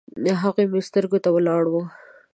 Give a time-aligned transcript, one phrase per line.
[0.41, 1.83] هغه مې سترګو ته ولاړه وه